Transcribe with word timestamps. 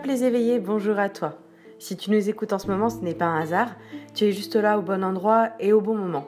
Les 0.00 0.24
éveillés, 0.24 0.58
bonjour 0.58 0.98
à 0.98 1.10
toi. 1.10 1.38
Si 1.78 1.98
tu 1.98 2.10
nous 2.10 2.28
écoutes 2.30 2.54
en 2.54 2.58
ce 2.58 2.66
moment, 2.66 2.88
ce 2.88 3.02
n'est 3.02 3.14
pas 3.14 3.26
un 3.26 3.40
hasard, 3.40 3.76
tu 4.14 4.24
es 4.24 4.32
juste 4.32 4.56
là 4.56 4.78
au 4.78 4.82
bon 4.82 5.04
endroit 5.04 5.50
et 5.60 5.74
au 5.74 5.82
bon 5.82 5.94
moment. 5.94 6.26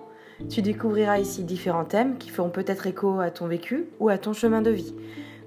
Tu 0.50 0.60
découvriras 0.60 1.18
ici 1.18 1.44
différents 1.44 1.86
thèmes 1.86 2.18
qui 2.18 2.28
feront 2.28 2.50
peut-être 2.50 2.86
écho 2.86 3.20
à 3.20 3.30
ton 3.30 3.46
vécu 3.46 3.86
ou 4.00 4.10
à 4.10 4.18
ton 4.18 4.34
chemin 4.34 4.60
de 4.60 4.70
vie. 4.70 4.94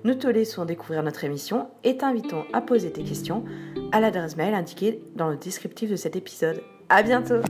Nous 0.04 0.16
te 0.16 0.28
laissons 0.28 0.66
découvrir 0.66 1.04
notre 1.04 1.24
émission 1.24 1.70
et 1.84 1.98
t'invitons 1.98 2.44
à 2.54 2.61
poser 2.61 2.92
tes 2.92 3.04
questions 3.04 3.46
à 3.92 4.00
l'adresse 4.00 4.36
mail 4.36 4.56
indiquée 4.56 5.00
dans 5.16 5.30
le 5.30 5.38
descriptif 5.38 5.89
de 5.92 5.96
cet 5.96 6.16
épisode. 6.16 6.61
À 6.89 7.04
bientôt! 7.04 7.42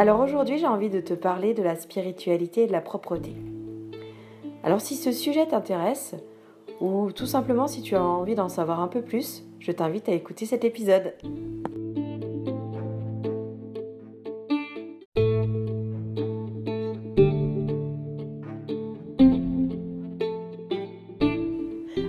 Alors 0.00 0.20
aujourd'hui, 0.20 0.56
j'ai 0.56 0.66
envie 0.66 0.88
de 0.88 1.02
te 1.02 1.12
parler 1.12 1.52
de 1.52 1.62
la 1.62 1.76
spiritualité 1.76 2.62
et 2.62 2.66
de 2.66 2.72
la 2.72 2.80
propreté. 2.80 3.34
Alors 4.64 4.80
si 4.80 4.96
ce 4.96 5.12
sujet 5.12 5.46
t'intéresse, 5.46 6.14
ou 6.80 7.12
tout 7.12 7.26
simplement 7.26 7.66
si 7.66 7.82
tu 7.82 7.96
as 7.96 8.02
envie 8.02 8.34
d'en 8.34 8.48
savoir 8.48 8.80
un 8.80 8.88
peu 8.88 9.02
plus, 9.02 9.44
je 9.58 9.72
t'invite 9.72 10.08
à 10.08 10.12
écouter 10.12 10.46
cet 10.46 10.64
épisode. 10.64 11.12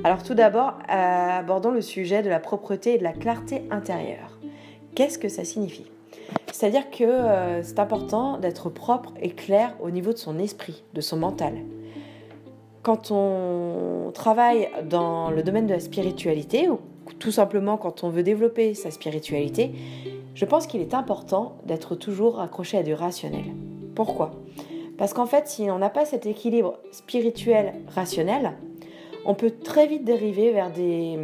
Alors 0.06 0.24
tout 0.24 0.34
d'abord, 0.34 0.76
abordons 0.88 1.72
le 1.72 1.82
sujet 1.82 2.24
de 2.24 2.30
la 2.30 2.40
propreté 2.40 2.94
et 2.94 2.98
de 2.98 3.04
la 3.04 3.12
clarté 3.12 3.64
intérieure. 3.70 4.40
Qu'est-ce 4.96 5.20
que 5.20 5.28
ça 5.28 5.44
signifie? 5.44 5.91
C'est-à-dire 6.62 6.92
que 6.92 7.04
euh, 7.04 7.64
c'est 7.64 7.80
important 7.80 8.38
d'être 8.38 8.70
propre 8.70 9.14
et 9.20 9.32
clair 9.32 9.74
au 9.82 9.90
niveau 9.90 10.14
de 10.14 10.20
son 10.20 10.38
esprit, 10.38 10.84
de 10.94 11.02
son 11.02 11.18
mental. 11.18 11.56
Quand 12.84 13.10
on 13.10 14.12
travaille 14.14 14.70
dans 14.88 15.32
le 15.32 15.42
domaine 15.42 15.66
de 15.66 15.74
la 15.74 15.80
spiritualité, 15.80 16.70
ou 16.70 16.80
tout 17.18 17.32
simplement 17.32 17.78
quand 17.78 18.04
on 18.04 18.10
veut 18.10 18.22
développer 18.22 18.76
sa 18.76 18.92
spiritualité, 18.92 19.72
je 20.36 20.46
pense 20.46 20.68
qu'il 20.68 20.82
est 20.82 20.94
important 20.94 21.56
d'être 21.66 21.96
toujours 21.96 22.40
accroché 22.40 22.78
à 22.78 22.84
du 22.84 22.94
rationnel. 22.94 23.46
Pourquoi? 23.96 24.30
Parce 25.00 25.16
qu'en 25.16 25.26
fait, 25.26 25.48
si 25.48 25.64
on 25.72 25.80
n'a 25.80 25.90
pas 25.90 26.06
cet 26.06 26.28
équilibre 26.28 26.78
spirituel-rationnel, 26.92 28.52
on 29.26 29.34
peut 29.34 29.50
très 29.50 29.88
vite 29.88 30.06
dériver 30.06 30.52
vers 30.52 30.72
des, 30.72 31.18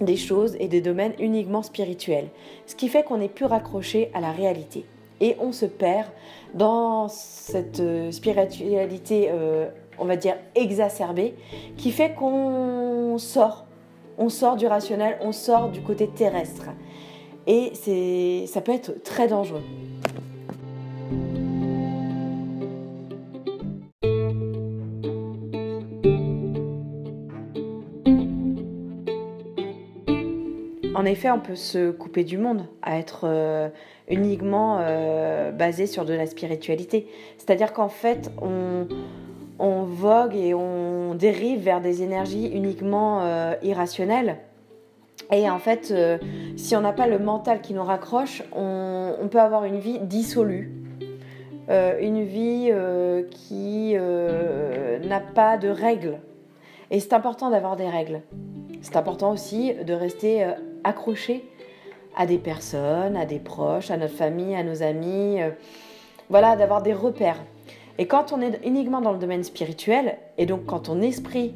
des 0.00 0.16
choses 0.16 0.56
et 0.58 0.68
des 0.68 0.80
domaines 0.80 1.12
uniquement 1.18 1.62
spirituels, 1.62 2.28
ce 2.66 2.74
qui 2.74 2.88
fait 2.88 3.02
qu'on 3.02 3.20
est 3.20 3.28
plus 3.28 3.44
raccroché 3.44 4.10
à 4.14 4.20
la 4.20 4.32
réalité. 4.32 4.84
Et 5.20 5.36
on 5.40 5.52
se 5.52 5.66
perd 5.66 6.08
dans 6.54 7.08
cette 7.08 7.80
euh, 7.80 8.10
spiritualité, 8.10 9.28
euh, 9.30 9.68
on 9.98 10.04
va 10.04 10.16
dire, 10.16 10.36
exacerbée, 10.54 11.34
qui 11.76 11.92
fait 11.92 12.14
qu'on 12.14 13.16
sort, 13.18 13.64
on 14.18 14.28
sort 14.28 14.56
du 14.56 14.66
rationnel, 14.66 15.18
on 15.20 15.32
sort 15.32 15.70
du 15.70 15.80
côté 15.80 16.08
terrestre. 16.08 16.66
Et 17.46 17.72
ça 18.46 18.60
peut 18.60 18.72
être 18.72 19.02
très 19.02 19.28
dangereux. 19.28 19.62
En 31.04 31.06
effet, 31.06 31.30
on 31.30 31.38
peut 31.38 31.54
se 31.54 31.90
couper 31.90 32.24
du 32.24 32.38
monde, 32.38 32.64
à 32.80 32.98
être 32.98 33.24
euh, 33.24 33.68
uniquement 34.08 34.78
euh, 34.80 35.52
basé 35.52 35.86
sur 35.86 36.06
de 36.06 36.14
la 36.14 36.24
spiritualité. 36.24 37.06
C'est-à-dire 37.36 37.74
qu'en 37.74 37.90
fait, 37.90 38.30
on, 38.40 39.82
vogue 39.82 40.34
et 40.34 40.54
on 40.54 41.14
dérive 41.14 41.60
vers 41.60 41.82
des 41.82 42.02
énergies 42.02 42.46
uniquement 42.46 43.20
euh, 43.20 43.54
irrationnelles. 43.62 44.38
Et 45.30 45.50
en 45.50 45.58
fait, 45.58 45.92
si 46.56 46.74
on 46.74 46.80
n'a 46.80 46.94
pas 46.94 47.06
le 47.06 47.18
mental 47.18 47.60
qui 47.60 47.74
nous 47.74 47.84
raccroche, 47.84 48.42
on, 48.56 49.28
peut 49.30 49.40
avoir 49.40 49.64
une 49.64 49.80
vie 49.80 49.98
dissolue, 49.98 50.72
une 51.68 52.24
vie 52.24 52.72
qui 53.30 53.94
n'a 53.94 55.20
pas 55.20 55.58
de 55.58 55.68
règles. 55.68 56.18
Et 56.90 56.98
c'est 56.98 57.12
important 57.12 57.50
d'avoir 57.50 57.76
des 57.76 57.90
règles. 57.90 58.22
C'est 58.80 58.96
important 58.96 59.32
aussi 59.32 59.74
de 59.74 59.92
rester 59.92 60.46
accroché 60.84 61.44
à 62.16 62.26
des 62.26 62.38
personnes, 62.38 63.16
à 63.16 63.26
des 63.26 63.38
proches, 63.38 63.90
à 63.90 63.96
notre 63.96 64.14
famille, 64.14 64.54
à 64.54 64.62
nos 64.62 64.82
amis, 64.82 65.42
euh, 65.42 65.50
voilà, 66.30 66.56
d'avoir 66.56 66.82
des 66.82 66.92
repères. 66.92 67.42
Et 67.98 68.06
quand 68.06 68.32
on 68.32 68.40
est 68.40 68.60
uniquement 68.64 69.00
dans 69.00 69.12
le 69.12 69.18
domaine 69.18 69.44
spirituel, 69.44 70.16
et 70.38 70.46
donc 70.46 70.66
quand 70.66 70.80
ton 70.80 71.00
esprit 71.00 71.54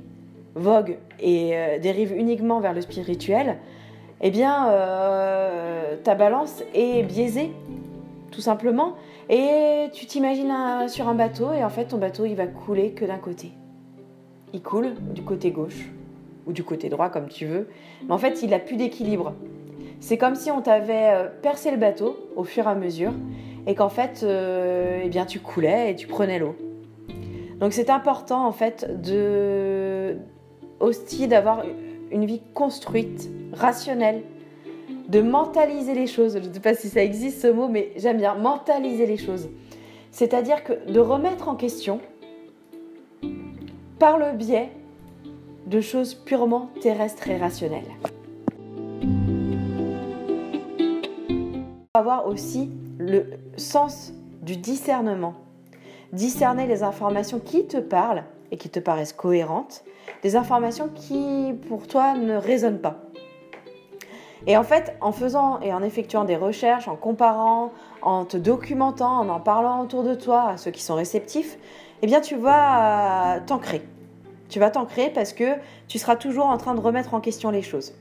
vogue 0.55 0.99
et 1.21 1.57
euh, 1.57 1.79
dérive 1.79 2.13
uniquement 2.17 2.61
vers 2.61 2.73
le 2.73 2.81
spirituel, 2.81 3.59
eh 4.21 4.31
bien, 4.31 4.69
euh, 4.71 5.97
ta 6.03 6.15
balance 6.15 6.63
est 6.75 7.05
biaisée, 7.05 7.53
tout 8.33 8.41
simplement. 8.41 8.95
Et 9.31 9.87
tu 9.93 10.07
t'imagines 10.07 10.53
sur 10.89 11.09
un 11.09 11.15
bateau, 11.15 11.53
et 11.53 11.63
en 11.63 11.69
fait, 11.69 11.87
ton 11.87 11.99
bateau, 11.99 12.25
il 12.25 12.35
va 12.35 12.47
couler 12.47 12.93
que 12.93 13.05
d'un 13.05 13.19
côté. 13.19 13.53
Il 14.53 14.63
coule 14.63 14.95
du 15.15 15.23
côté 15.23 15.51
gauche 15.51 15.89
ou 16.49 16.53
du 16.53 16.65
côté 16.65 16.89
droit 16.89 17.11
comme 17.11 17.29
tu 17.29 17.47
veux. 17.47 17.69
Mais 18.07 18.13
en 18.13 18.19
fait, 18.19 18.43
il 18.43 18.51
n'a 18.51 18.59
plus 18.59 18.77
d'équilibre. 18.77 19.35
C'est 20.01 20.17
comme 20.17 20.35
si 20.35 20.51
on 20.51 20.63
t'avait 20.63 21.13
euh, 21.13 21.29
percé 21.43 21.71
le 21.71 21.77
bateau 21.77 22.17
au 22.35 22.45
fur 22.45 22.67
et 22.67 22.71
à 22.71 22.75
mesure 22.75 23.13
et 23.67 23.75
qu'en 23.75 23.89
fait, 23.89 24.23
euh, 24.23 25.03
eh 25.05 25.09
bien, 25.09 25.27
tu 25.27 25.41
coulais 25.41 25.93
et 25.93 25.95
tu 25.95 26.07
prenais 26.07 26.39
l'eau. 26.39 26.57
Donc 27.61 27.73
c'est 27.73 27.91
important 27.91 28.47
en 28.47 28.53
fait 28.53 29.03
de 29.03 30.17
aussi 30.79 31.27
d'avoir 31.27 31.65
une 32.13 32.25
vie 32.25 32.41
construite, 32.55 33.29
rationnelle, 33.53 34.23
de 35.09 35.21
mentaliser 35.21 35.95
les 35.95 36.07
choses. 36.07 36.39
Je 36.41 36.49
ne 36.49 36.55
sais 36.55 36.61
pas 36.61 36.75
si 36.75 36.89
ça 36.89 37.03
existe 37.03 37.43
ce 37.43 37.49
mot, 37.49 37.67
mais 37.67 37.91
j'aime 37.97 38.19
bien 38.19 38.35
mentaliser 38.35 39.07
les 39.07 39.17
choses. 39.17 39.49
C'est-à-dire 40.13 40.63
que 40.63 40.73
de 40.91 41.01
remettre 41.01 41.49
en 41.49 41.57
question 41.57 42.01
par 43.99 44.19
le 44.19 44.37
biais 44.37 44.71
de 45.69 45.81
choses 45.83 46.15
purement 46.15 46.71
terrestres 46.81 47.29
et 47.29 47.37
rationnelles. 47.37 47.91
Avoir 51.95 52.27
aussi 52.27 52.71
le 52.99 53.27
sens 53.57 54.13
du 54.41 54.57
discernement. 54.57 55.35
Discerner 56.13 56.67
les 56.67 56.83
informations 56.83 57.39
qui 57.39 57.67
te 57.67 57.77
parlent 57.77 58.25
et 58.51 58.57
qui 58.57 58.71
te 58.71 58.81
paraissent 58.81 59.13
cohérentes, 59.13 59.85
des 60.23 60.37
informations 60.37 60.89
qui 60.89 61.53
pour 61.69 61.87
toi 61.87 62.15
ne 62.15 62.35
résonnent 62.35 62.81
pas. 62.81 63.03
Et 64.47 64.57
en 64.57 64.63
fait, 64.63 64.97
en 65.03 65.13
faisant 65.13 65.61
et 65.61 65.75
en 65.75 65.83
effectuant 65.83 66.25
des 66.25 66.37
recherches, 66.37 66.89
en 66.89 66.97
comparant, 66.97 67.73
en 68.01 68.25
te 68.25 68.39
documentant, 68.39 69.19
en 69.19 69.29
en 69.29 69.41
parlant 69.41 69.83
autour 69.83 70.03
de 70.03 70.15
toi 70.15 70.49
à 70.51 70.57
ceux 70.57 70.71
qui 70.71 70.83
sont 70.83 70.95
réceptifs, 70.95 71.59
eh 72.01 72.07
bien 72.07 72.23
tu 72.23 72.37
vas 72.37 73.41
t'ancrer. 73.47 73.83
Tu 74.49 74.59
vas 74.59 74.71
t'ancrer 74.71 75.11
parce 75.11 75.33
que 75.33 75.55
tu 75.89 75.99
seras 75.99 76.17
toujours 76.17 76.47
en 76.47 76.57
train 76.57 76.75
de 76.75 76.81
remettre 76.81 77.15
en 77.15 77.21
question 77.21 77.51
les 77.51 77.63
choses. 77.63 77.93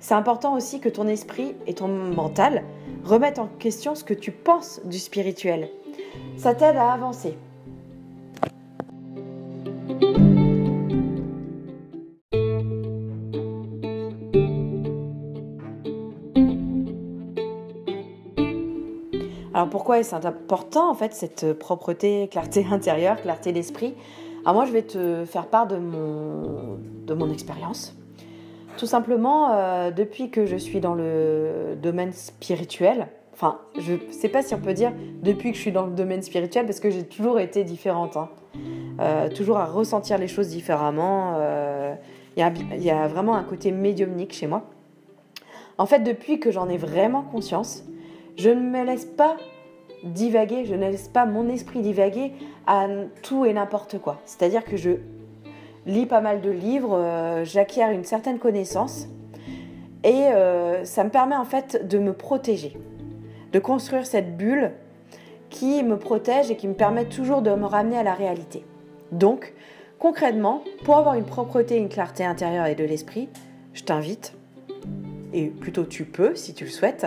C'est 0.00 0.14
important 0.14 0.54
aussi 0.54 0.80
que 0.80 0.90
ton 0.90 1.08
esprit 1.08 1.54
et 1.66 1.74
ton 1.74 1.88
mental 1.88 2.62
remettent 3.04 3.38
en 3.38 3.46
question 3.46 3.94
ce 3.94 4.04
que 4.04 4.12
tu 4.12 4.30
penses 4.30 4.80
du 4.84 4.98
spirituel. 4.98 5.70
Ça 6.36 6.54
t'aide 6.54 6.76
à 6.76 6.92
avancer. 6.92 7.38
Alors 19.54 19.70
pourquoi 19.70 20.00
est-ce 20.00 20.14
important 20.16 20.90
en 20.90 20.94
fait 20.94 21.14
cette 21.14 21.52
propreté, 21.52 22.28
clarté 22.28 22.66
intérieure, 22.70 23.22
clarté 23.22 23.52
d'esprit? 23.52 23.94
Alors 24.44 24.56
moi, 24.56 24.66
je 24.66 24.72
vais 24.72 24.82
te 24.82 25.24
faire 25.24 25.46
part 25.46 25.66
de 25.66 25.76
mon, 25.76 26.78
de 27.06 27.14
mon 27.14 27.32
expérience. 27.32 27.96
Tout 28.76 28.86
simplement, 28.86 29.52
euh, 29.52 29.90
depuis 29.90 30.30
que 30.30 30.44
je 30.44 30.56
suis 30.56 30.80
dans 30.80 30.94
le 30.94 31.76
domaine 31.80 32.12
spirituel, 32.12 33.06
enfin, 33.32 33.60
je 33.78 33.94
ne 33.94 34.12
sais 34.12 34.28
pas 34.28 34.42
si 34.42 34.54
on 34.54 34.58
peut 34.58 34.74
dire 34.74 34.92
depuis 35.22 35.50
que 35.52 35.56
je 35.56 35.62
suis 35.62 35.72
dans 35.72 35.86
le 35.86 35.92
domaine 35.92 36.20
spirituel, 36.22 36.66
parce 36.66 36.80
que 36.80 36.90
j'ai 36.90 37.04
toujours 37.04 37.40
été 37.40 37.64
différente, 37.64 38.18
hein. 38.18 38.28
euh, 39.00 39.30
toujours 39.30 39.56
à 39.56 39.64
ressentir 39.64 40.18
les 40.18 40.28
choses 40.28 40.48
différemment. 40.48 41.34
Euh, 41.36 41.94
il 42.36 42.44
y, 42.76 42.84
y, 42.84 42.90
a 42.90 43.06
vraiment 43.06 43.36
un 43.36 43.44
côté 43.44 43.70
médiumnique 43.70 44.34
chez 44.34 44.48
moi. 44.48 44.64
En 45.78 45.86
fait, 45.86 46.00
depuis 46.00 46.38
que 46.38 46.50
j'en 46.50 46.68
ai 46.68 46.76
vraiment 46.76 47.22
conscience, 47.22 47.84
je 48.36 48.50
ne 48.50 48.60
me 48.60 48.84
laisse 48.84 49.04
pas 49.06 49.36
divaguer, 50.04 50.64
je 50.64 50.74
ne 50.74 50.90
laisse 50.90 51.08
pas 51.08 51.26
mon 51.26 51.48
esprit 51.48 51.80
divaguer 51.80 52.32
à 52.66 52.86
tout 53.22 53.44
et 53.44 53.52
n'importe 53.52 53.98
quoi. 53.98 54.20
C'est-à-dire 54.26 54.64
que 54.64 54.76
je 54.76 54.90
lis 55.86 56.06
pas 56.06 56.20
mal 56.20 56.40
de 56.40 56.50
livres, 56.50 56.96
euh, 56.96 57.44
j'acquiers 57.44 57.84
une 57.92 58.04
certaine 58.04 58.38
connaissance 58.38 59.08
et 60.02 60.28
euh, 60.28 60.84
ça 60.84 61.04
me 61.04 61.10
permet 61.10 61.36
en 61.36 61.44
fait 61.44 61.86
de 61.88 61.98
me 61.98 62.12
protéger, 62.12 62.76
de 63.52 63.58
construire 63.58 64.06
cette 64.06 64.36
bulle 64.36 64.72
qui 65.50 65.82
me 65.82 65.98
protègent 65.98 66.50
et 66.50 66.56
qui 66.56 66.68
me 66.68 66.74
permettent 66.74 67.10
toujours 67.10 67.42
de 67.42 67.50
me 67.50 67.66
ramener 67.66 67.98
à 67.98 68.02
la 68.02 68.14
réalité. 68.14 68.64
Donc, 69.12 69.54
concrètement, 69.98 70.62
pour 70.84 70.96
avoir 70.96 71.14
une 71.14 71.24
propreté, 71.24 71.76
une 71.76 71.88
clarté 71.88 72.24
intérieure 72.24 72.66
et 72.66 72.74
de 72.74 72.84
l'esprit, 72.84 73.28
je 73.72 73.82
t'invite, 73.82 74.34
et 75.32 75.46
plutôt 75.46 75.84
tu 75.84 76.04
peux, 76.04 76.34
si 76.34 76.54
tu 76.54 76.64
le 76.64 76.70
souhaites, 76.70 77.06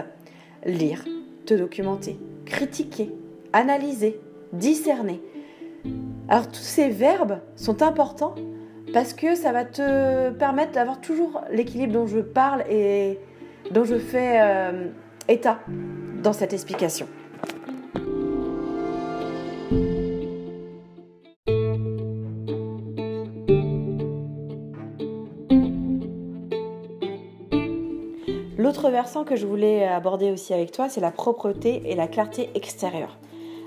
lire, 0.66 1.04
te 1.46 1.54
documenter, 1.54 2.18
critiquer, 2.50 3.14
analyser, 3.54 4.20
discerner. 4.54 5.22
Alors 6.30 6.48
tous 6.48 6.62
ces 6.62 6.90
verbes 6.90 7.40
sont 7.56 7.82
importants 7.82 8.36
parce 8.94 9.14
que 9.14 9.36
ça 9.36 9.52
va 9.52 9.66
te 9.66 10.32
permettre 10.32 10.72
d'avoir 10.72 11.00
toujours 11.00 11.42
l'équilibre 11.52 11.94
dont 11.94 12.08
je 12.08 12.20
parle 12.20 12.64
et 12.70 13.20
dont 13.72 13.84
je 13.84 13.98
fais 13.98 14.40
euh, 14.42 14.88
état 15.28 15.60
dans 16.24 16.34
cette 16.34 16.54
explication. 16.54 17.08
Que 29.26 29.36
je 29.36 29.46
voulais 29.46 29.86
aborder 29.86 30.32
aussi 30.32 30.54
avec 30.54 30.72
toi, 30.72 30.90
c'est 30.90 31.02
la 31.02 31.12
propreté 31.12 31.84
et 31.86 31.96
la 31.96 32.08
clarté 32.08 32.50
extérieure. 32.56 33.18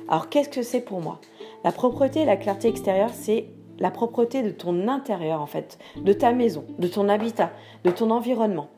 Alors 0.08 0.28
qu'est-ce 0.28 0.48
que 0.48 0.62
c'est 0.62 0.80
pour 0.80 1.00
moi? 1.00 1.20
La 1.62 1.70
propreté 1.70 2.22
et 2.22 2.24
la 2.24 2.36
clarté 2.36 2.68
extérieure, 2.68 3.10
c'est 3.12 3.46
la 3.78 3.90
propreté 3.90 4.42
de 4.42 4.50
ton 4.50 4.88
intérieur 4.88 5.40
en 5.40 5.46
fait, 5.46 5.78
de 5.96 6.12
ta 6.12 6.32
maison, 6.32 6.64
de 6.78 6.88
ton 6.88 7.08
habitat, 7.08 7.50
de 7.84 7.90
ton 7.90 8.10
environnement. 8.10 8.68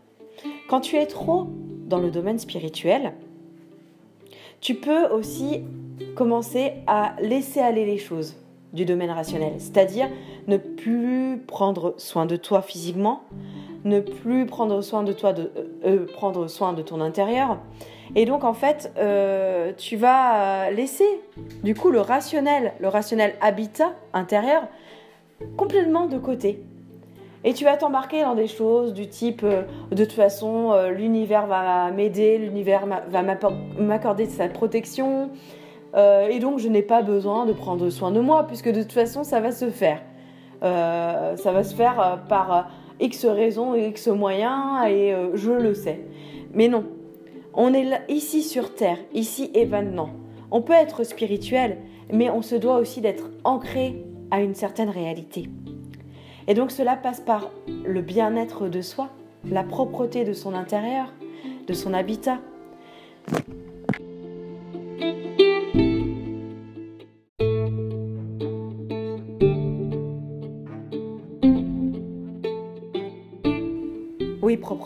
Quand 0.69 0.81
tu 0.81 0.97
es 0.97 1.07
trop 1.07 1.47
dans 1.87 1.99
le 1.99 2.11
domaine 2.11 2.39
spirituel, 2.39 3.15
tu 4.61 4.75
peux 4.75 5.07
aussi 5.07 5.65
commencer 6.15 6.73
à 6.87 7.15
laisser 7.21 7.61
aller 7.61 7.87
les 7.87 7.99
choses 7.99 8.37
du 8.75 8.85
domaine 8.85 9.11
rationnel, 9.11 9.55
c'est-à-dire 9.59 10.09
ne 10.47 10.57
plus 10.57 11.39
prendre 11.47 11.95
soin 11.99 12.27
de 12.27 12.37
toi 12.37 12.63
physiquement, 12.63 13.23
ne 13.85 14.01
plus 14.01 14.47
prendre 14.47 14.81
soin 14.81 15.03
de 15.03 15.13
toi, 15.13 15.33
de, 15.33 15.51
euh, 15.57 15.65
euh, 15.87 16.07
prendre 16.13 16.49
soin 16.49 16.73
de 16.73 16.83
ton 16.83 17.01
intérieur. 17.01 17.59
Et 18.15 18.25
donc 18.25 18.45
en 18.45 18.53
fait, 18.53 18.93
euh, 18.99 19.73
tu 19.77 19.97
vas 19.97 20.71
laisser 20.71 21.09
du 21.63 21.75
coup 21.75 21.91
le 21.91 22.01
rationnel, 22.01 22.75
le 22.81 22.89
rationnel 22.89 23.35
habitat 23.41 23.93
intérieur, 24.13 24.65
complètement 25.57 26.07
de 26.07 26.19
côté. 26.19 26.63
Et 27.45 27.55
tu 27.55 27.65
vas 27.65 27.77
t'embarquer 27.77 28.23
dans 28.23 28.37
des 28.37 28.47
choses 28.47 28.93
du 28.93 29.09
type, 29.09 29.45
de 29.45 30.05
toute 30.05 30.13
façon, 30.13 30.73
l'univers 30.91 31.49
va 31.49 31.91
m'aider, 31.91 32.39
l'univers 32.39 32.87
va 32.87 33.23
m'accorder 33.81 34.27
sa 34.27 34.47
protection, 34.47 35.31
et 35.97 36.39
donc 36.39 36.61
je 36.61 36.69
n'ai 36.69 36.83
pas 36.83 37.03
besoin 37.03 37.45
de 37.45 37.53
prendre 37.53 37.91
soin 37.91 38.13
de 38.13 38.21
moi, 38.21 38.47
puisque 38.47 38.71
de 38.71 38.83
toute 38.83 38.93
façon, 38.93 39.25
ça 39.25 39.41
va 39.41 39.51
se 39.51 39.71
faire. 39.71 40.01
Ça 40.63 41.53
va 41.53 41.65
se 41.65 41.75
faire 41.75 42.21
par 42.29 42.71
X 43.01 43.27
raisons, 43.27 43.75
X 43.75 44.09
moyens, 44.09 44.87
et 44.89 45.15
je 45.35 45.51
le 45.51 45.75
sais. 45.75 46.01
Mais 46.55 46.69
non, 46.69 46.85
on 47.55 47.75
est 47.75 48.01
ici 48.09 48.43
sur 48.43 48.75
Terre, 48.75 48.99
ici 49.13 49.51
et 49.55 49.67
maintenant. 49.67 50.11
On 50.51 50.63
peut 50.63 50.73
être 50.73 51.05
spirituel, 51.05 51.79
mais 52.13 52.31
on 52.31 52.43
se 52.43 52.55
doit 52.55 52.77
aussi 52.77 53.01
d'être 53.01 53.31
ancré 53.45 54.05
à 54.31 54.41
une 54.41 54.55
certaine 54.55 54.91
réalité. 54.91 55.49
Et 56.49 56.55
donc 56.55 56.71
cela 56.71 56.97
passe 56.97 57.21
par 57.21 57.51
le 57.85 58.01
bien-être 58.01 58.69
de 58.69 58.81
soi, 58.81 59.09
la 59.45 59.65
propreté 59.65 60.25
de 60.25 60.33
son 60.33 60.55
intérieur, 60.55 61.13
de 61.67 61.73
son 61.73 61.95
habitat. 61.95 62.39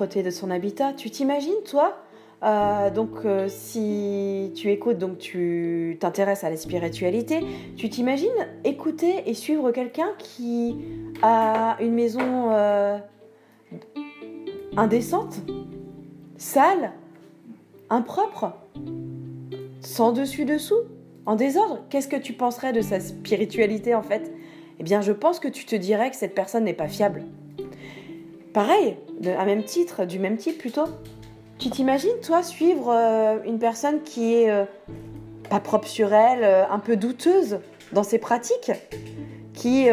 De 0.04 0.30
son 0.30 0.50
habitat. 0.50 0.92
Tu 0.92 1.10
t'imagines, 1.10 1.62
toi, 1.64 1.96
euh, 2.42 2.90
donc, 2.90 3.24
euh, 3.24 3.48
si 3.48 4.52
tu 4.54 4.70
écoutes, 4.70 4.98
donc 4.98 5.18
tu 5.18 5.96
t'intéresses 6.00 6.44
à 6.44 6.50
la 6.50 6.56
spiritualité, 6.56 7.40
tu 7.76 7.88
t'imagines 7.88 8.28
écouter 8.64 9.22
et 9.26 9.34
suivre 9.34 9.70
quelqu'un 9.70 10.10
qui 10.18 10.76
a 11.22 11.76
une 11.80 11.94
maison 11.94 12.50
euh, 12.50 12.98
indécente, 14.76 15.36
sale, 16.36 16.92
impropre, 17.88 18.52
sans 19.80 20.12
dessus-dessous, 20.12 20.82
en 21.24 21.36
désordre? 21.36 21.80
Qu'est-ce 21.88 22.08
que 22.08 22.16
tu 22.16 22.34
penserais 22.34 22.72
de 22.72 22.82
sa 22.82 23.00
spiritualité 23.00 23.94
en 23.94 24.02
fait? 24.02 24.30
Eh 24.78 24.82
bien, 24.82 25.00
je 25.00 25.12
pense 25.12 25.40
que 25.40 25.48
tu 25.48 25.64
te 25.64 25.74
dirais 25.74 26.10
que 26.10 26.16
cette 26.16 26.34
personne 26.34 26.64
n'est 26.64 26.74
pas 26.74 26.88
fiable. 26.88 27.24
Pareil, 28.56 28.96
à 29.38 29.44
même 29.44 29.64
titre, 29.64 30.06
du 30.06 30.18
même 30.18 30.38
type 30.38 30.56
plutôt. 30.56 30.86
Tu 31.58 31.68
t'imagines, 31.68 32.18
toi, 32.22 32.42
suivre 32.42 32.88
euh, 32.88 33.36
une 33.44 33.58
personne 33.58 34.00
qui 34.00 34.32
est 34.32 34.48
euh, 34.48 34.64
pas 35.50 35.60
propre 35.60 35.86
sur 35.86 36.14
elle, 36.14 36.42
euh, 36.42 36.66
un 36.70 36.78
peu 36.78 36.96
douteuse 36.96 37.58
dans 37.92 38.02
ses 38.02 38.18
pratiques, 38.18 38.72
qui 39.52 39.88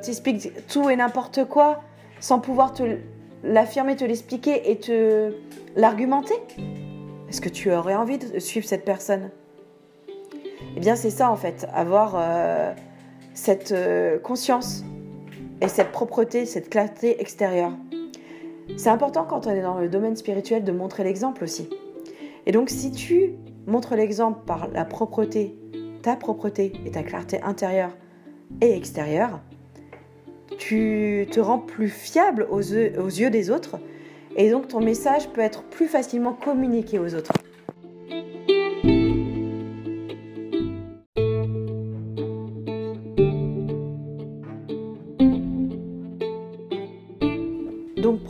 t'explique 0.00 0.64
tout 0.68 0.88
et 0.88 0.94
n'importe 0.94 1.44
quoi 1.46 1.82
sans 2.20 2.38
pouvoir 2.38 2.72
te 2.72 2.84
l'affirmer, 3.42 3.96
te 3.96 4.04
l'expliquer 4.04 4.70
et 4.70 4.78
te 4.78 5.32
l'argumenter? 5.74 6.34
Est-ce 7.28 7.40
que 7.40 7.48
tu 7.48 7.72
aurais 7.72 7.96
envie 7.96 8.18
de 8.18 8.38
suivre 8.38 8.64
cette 8.64 8.84
personne? 8.84 9.30
Eh 10.76 10.80
bien, 10.80 10.94
c'est 10.94 11.10
ça 11.10 11.32
en 11.32 11.36
fait, 11.36 11.66
avoir 11.74 12.16
cette 13.34 13.74
conscience 14.22 14.84
et 15.60 15.66
cette 15.66 15.90
propreté, 15.90 16.46
cette 16.46 16.70
clarté 16.70 17.20
extérieure. 17.20 17.72
C'est 18.76 18.90
important 18.90 19.24
quand 19.24 19.46
on 19.46 19.50
est 19.50 19.62
dans 19.62 19.78
le 19.78 19.88
domaine 19.88 20.16
spirituel 20.16 20.64
de 20.64 20.72
montrer 20.72 21.04
l'exemple 21.04 21.44
aussi. 21.44 21.68
Et 22.46 22.52
donc 22.52 22.70
si 22.70 22.90
tu 22.90 23.34
montres 23.66 23.94
l'exemple 23.94 24.40
par 24.46 24.68
la 24.68 24.84
propreté, 24.84 25.56
ta 26.02 26.16
propreté 26.16 26.72
et 26.84 26.90
ta 26.90 27.02
clarté 27.02 27.40
intérieure 27.42 27.96
et 28.60 28.76
extérieure, 28.76 29.40
tu 30.58 31.26
te 31.30 31.40
rends 31.40 31.58
plus 31.58 31.88
fiable 31.88 32.46
aux 32.50 32.60
yeux, 32.60 33.30
des 33.30 33.50
autres 33.50 33.76
et 34.36 34.50
donc 34.50 34.68
ton 34.68 34.80
message 34.80 35.28
peut 35.30 35.40
être 35.40 35.62
plus 35.64 35.86
facilement 35.86 36.32
communiqué 36.32 36.98
aux 36.98 37.14
autres. 37.14 37.32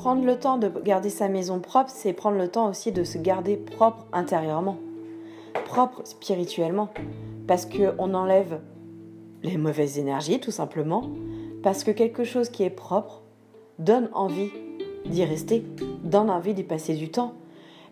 Prendre 0.05 0.27
le 0.27 0.39
temps 0.39 0.59
de 0.59 0.69
garder 0.69 1.09
sa 1.09 1.29
maison 1.29 1.61
propre, 1.61 1.89
c'est 1.89 2.13
prendre 2.13 2.37
le 2.37 2.49
temps 2.49 2.69
aussi 2.69 2.93
de 2.93 3.05
se 3.05 3.17
garder 3.17 3.57
propre 3.57 4.07
intérieurement, 4.13 4.77
propre 5.65 6.03
spirituellement, 6.05 6.91
parce 7.47 7.65
qu'on 7.65 8.13
enlève 8.13 8.61
les 9.43 9.57
mauvaises 9.57 9.99
énergies 9.99 10.41
tout 10.41 10.51
simplement, 10.51 11.05
parce 11.63 11.85
que 11.85 11.91
quelque 11.91 12.23
chose 12.23 12.51
qui 12.51 12.65
est 12.65 12.69
propre 12.69 13.23
donne 13.79 14.11
envie 14.13 14.51
d'y 15.07 15.25
rester, 15.25 15.65
donne 16.03 16.29
envie 16.29 16.53
d'y 16.53 16.65
passer 16.65 16.93
du 16.93 17.09
temps. 17.09 17.33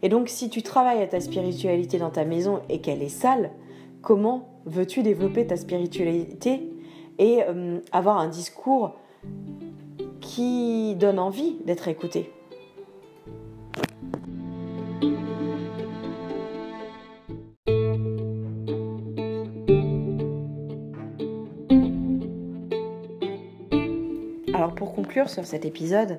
Et 0.02 0.11
donc 0.11 0.28
si 0.28 0.50
tu 0.50 0.61
travailles 0.61 1.00
à 1.00 1.07
ta 1.07 1.19
spiritualité 1.19 1.97
dans 1.97 2.11
ta 2.11 2.26
maison 2.26 2.61
et 2.69 2.83
qu'elle 2.83 3.02
est 3.02 3.09
sale, 3.09 3.52
comment 4.02 4.50
veux-tu 4.66 5.02
développer 5.02 5.47
ta 5.47 5.57
spiritualité 5.57 6.61
et 7.19 7.42
euh, 7.49 7.81
avoir 7.90 8.19
un 8.19 8.28
discours 8.28 8.97
qui 10.35 10.95
donne 10.95 11.19
envie 11.19 11.57
d'être 11.67 11.89
écouté. 11.89 12.33
Alors 24.55 24.75
pour 24.75 24.95
conclure 24.95 25.29
sur 25.29 25.45
cet 25.45 25.67
épisode 25.67 26.19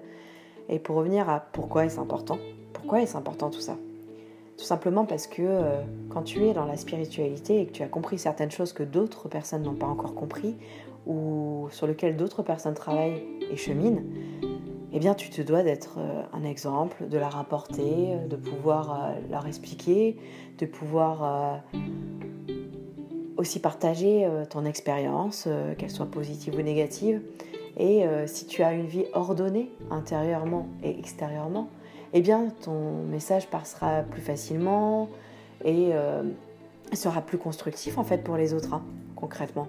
et 0.69 0.77
pour 0.77 0.95
revenir 0.97 1.27
à 1.27 1.39
pourquoi 1.39 1.85
est-ce 1.85 1.99
important, 1.99 2.37
pourquoi 2.71 3.01
est-ce 3.01 3.17
important 3.17 3.49
tout 3.49 3.61
ça? 3.61 3.77
Tout 4.63 4.69
simplement 4.69 5.03
parce 5.03 5.27
que 5.27 5.41
euh, 5.41 5.81
quand 6.07 6.21
tu 6.21 6.45
es 6.45 6.53
dans 6.53 6.63
la 6.63 6.77
spiritualité 6.77 7.59
et 7.59 7.65
que 7.65 7.73
tu 7.73 7.83
as 7.83 7.89
compris 7.89 8.17
certaines 8.17 8.49
choses 8.49 8.71
que 8.71 8.83
d'autres 8.83 9.27
personnes 9.27 9.63
n'ont 9.63 9.75
pas 9.75 9.87
encore 9.87 10.15
compris 10.15 10.55
ou 11.05 11.67
sur 11.69 11.85
lesquelles 11.85 12.15
d'autres 12.15 12.43
personnes 12.43 12.73
travaillent 12.73 13.25
et 13.51 13.57
cheminent, 13.57 14.01
eh 14.93 14.99
bien 14.99 15.15
tu 15.15 15.29
te 15.29 15.41
dois 15.41 15.63
d'être 15.63 15.97
euh, 15.97 16.23
un 16.31 16.45
exemple, 16.45 17.09
de 17.09 17.17
la 17.17 17.27
rapporter, 17.27 18.13
euh, 18.13 18.27
de 18.27 18.37
pouvoir 18.37 19.15
leur 19.29 19.47
expliquer, 19.47 20.15
de 20.59 20.65
pouvoir 20.65 21.61
aussi 23.35 23.59
partager 23.59 24.25
ton 24.49 24.63
expérience, 24.63 25.49
qu'elle 25.77 25.91
soit 25.91 26.05
positive 26.05 26.55
ou 26.55 26.61
négative. 26.61 27.21
Et 27.75 28.05
si 28.27 28.45
tu 28.45 28.63
as 28.63 28.71
une 28.71 28.85
vie 28.85 29.05
ordonnée 29.13 29.71
intérieurement 29.91 30.67
et 30.83 30.97
extérieurement, 30.97 31.67
eh 32.13 32.21
bien 32.21 32.47
ton 32.63 33.03
message 33.09 33.47
passera 33.47 34.03
plus 34.03 34.21
facilement 34.21 35.09
et 35.65 35.91
sera 36.93 37.21
plus 37.21 37.37
constructif 37.37 37.97
en 37.97 38.03
fait 38.03 38.23
pour 38.23 38.37
les 38.37 38.53
autres, 38.53 38.73
hein, 38.73 38.83
concrètement. 39.15 39.67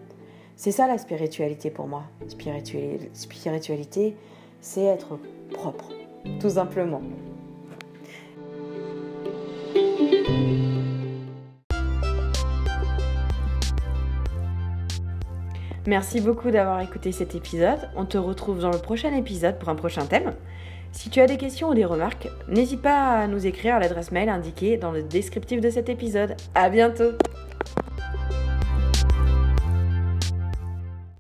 C'est 0.57 0.71
ça 0.71 0.87
la 0.87 0.99
spiritualité 0.99 1.71
pour 1.71 1.89
moi. 1.89 2.05
Spiritualité, 2.29 4.17
c'est 4.61 4.85
être 4.85 5.19
propre, 5.53 5.91
tout 6.41 6.51
simplement. 6.51 7.03
Merci 15.87 16.23
beaucoup 16.23 16.51
d'avoir 16.51 16.81
écouté 16.81 17.13
cet 17.13 17.35
épisode. 17.35 17.91
On 17.95 18.07
te 18.07 18.17
retrouve 18.17 18.61
dans 18.61 18.71
le 18.71 18.79
prochain 18.79 19.15
épisode 19.15 19.59
pour 19.59 19.69
un 19.69 19.75
prochain 19.75 20.07
thème. 20.07 20.33
Si 20.95 21.11
tu 21.11 21.21
as 21.21 21.27
des 21.27 21.37
questions 21.37 21.71
ou 21.71 21.75
des 21.75 21.85
remarques, 21.85 22.29
n'hésite 22.49 22.81
pas 22.81 23.19
à 23.19 23.27
nous 23.27 23.47
écrire 23.47 23.75
à 23.75 23.79
l'adresse 23.81 24.13
mail 24.13 24.29
indiquée 24.29 24.77
dans 24.77 24.93
le 24.93 25.03
descriptif 25.03 25.61
de 25.61 25.69
cet 25.69 25.89
épisode. 25.89 26.37
À 26.55 26.71
bientôt! 26.71 27.11